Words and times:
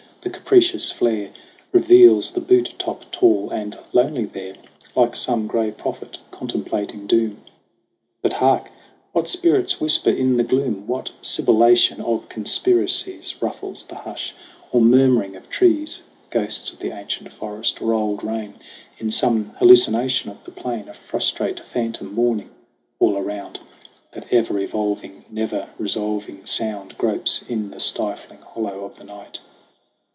The 0.23 0.29
capricious 0.29 0.91
flare 0.91 1.31
Reveals 1.71 2.29
the 2.29 2.41
butte 2.41 2.75
top 2.77 3.05
tall 3.11 3.49
and 3.49 3.75
lonely 3.91 4.25
there 4.25 4.53
Like 4.95 5.15
some 5.15 5.47
gray 5.47 5.71
prophet 5.71 6.19
contemplating 6.29 7.07
doom. 7.07 7.41
But 8.21 8.33
hark! 8.33 8.69
What 9.13 9.27
spirits 9.27 9.81
whisper 9.81 10.11
in 10.11 10.37
the 10.37 10.43
gloom? 10.43 10.85
What 10.85 11.09
sibilation 11.23 12.01
of 12.01 12.29
conspiracies 12.29 13.41
Ruffles 13.41 13.83
the 13.85 13.95
hush 13.95 14.35
or 14.71 14.79
murmuring 14.79 15.35
of 15.35 15.49
trees, 15.49 16.03
Ghosts 16.29 16.71
of 16.71 16.77
the 16.77 16.91
ancient 16.95 17.31
forest 17.33 17.81
or 17.81 17.91
old 17.93 18.23
rain, 18.23 18.53
In 18.99 19.09
some 19.09 19.53
hallucination 19.57 20.29
of 20.29 20.43
the 20.43 20.51
plain, 20.51 20.87
A 20.87 20.93
frustrate 20.93 21.61
phantom 21.61 22.13
mourning? 22.13 22.51
All 22.99 23.17
around, 23.17 23.59
That 24.11 24.31
e'er 24.31 24.59
evolving, 24.59 25.25
ne'er 25.31 25.69
resolving 25.79 26.45
sound 26.45 26.95
Gropes 26.99 27.43
in 27.49 27.71
the 27.71 27.79
stifling 27.79 28.41
hollow 28.43 28.85
of 28.85 28.97
the 28.99 29.03
night. 29.03 29.39